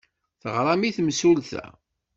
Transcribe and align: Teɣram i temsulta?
Teɣram 0.41 0.81
i 0.83 0.91
temsulta? 0.97 1.65